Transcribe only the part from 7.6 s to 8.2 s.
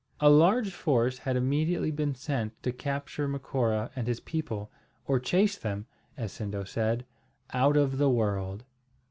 of the